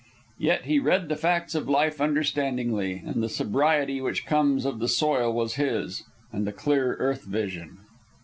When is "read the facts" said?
0.79-1.53